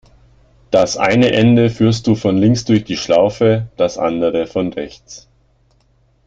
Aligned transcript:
Das 0.71 0.97
eine 0.97 1.31
Ende 1.31 1.69
führst 1.69 2.07
du 2.07 2.15
von 2.15 2.35
links 2.35 2.65
durch 2.65 2.83
die 2.83 2.97
Schlaufe, 2.97 3.67
das 3.77 3.99
andere 3.99 4.47
von 4.47 4.73
rechts. 4.73 5.29